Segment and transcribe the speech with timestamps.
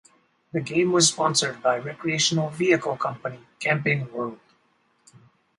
[0.51, 4.39] The game was sponsored by recreational vehicle company Camping World.